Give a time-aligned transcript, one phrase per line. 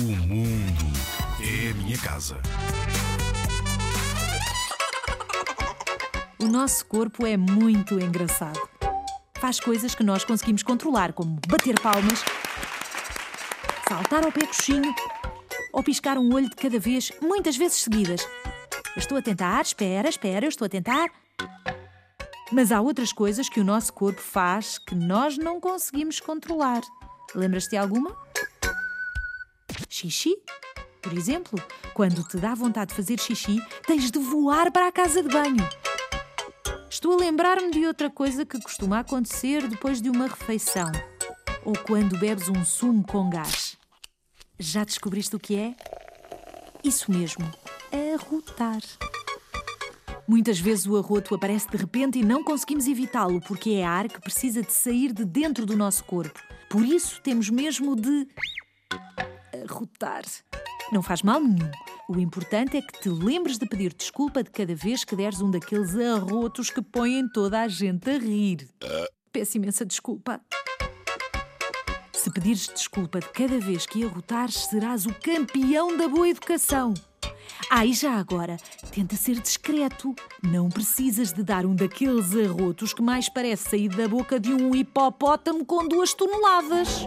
[0.00, 0.84] mundo
[1.40, 2.40] é a minha casa.
[6.38, 8.60] O nosso corpo é muito engraçado.
[9.40, 12.24] Faz coisas que nós conseguimos controlar, como bater palmas,
[13.88, 14.94] saltar ao pé coxinho
[15.72, 18.24] ou piscar um olho de cada vez, muitas vezes seguidas.
[18.94, 21.08] Eu estou a tentar, espera, espera, eu estou a tentar.
[22.52, 26.82] Mas há outras coisas que o nosso corpo faz que nós não conseguimos controlar.
[27.34, 28.27] Lembras-te de alguma?
[29.88, 30.36] Xixi?
[31.02, 31.60] Por exemplo,
[31.94, 35.68] quando te dá vontade de fazer xixi, tens de voar para a casa de banho.
[36.90, 40.90] Estou a lembrar-me de outra coisa que costuma acontecer depois de uma refeição
[41.64, 43.76] ou quando bebes um sumo com gás.
[44.58, 45.74] Já descobriste o que é?
[46.82, 47.48] Isso mesmo,
[48.14, 48.80] arrotar.
[50.26, 54.20] Muitas vezes o arroto aparece de repente e não conseguimos evitá-lo porque é ar que
[54.20, 56.38] precisa de sair de dentro do nosso corpo.
[56.68, 58.26] Por isso temos mesmo de
[59.62, 60.22] arrotar.
[60.92, 61.70] Não faz mal nenhum.
[62.08, 65.50] O importante é que te lembres de pedir desculpa de cada vez que deres um
[65.50, 68.68] daqueles arrotos que põem toda a gente a rir.
[69.30, 70.40] Peço imensa desculpa.
[72.12, 76.94] Se pedires desculpa de cada vez que arrotares, serás o campeão da boa educação.
[77.70, 78.56] Ah, e já agora,
[78.90, 80.14] tenta ser discreto.
[80.42, 84.74] Não precisas de dar um daqueles arrotos que mais parece sair da boca de um
[84.74, 87.06] hipopótamo com duas toneladas.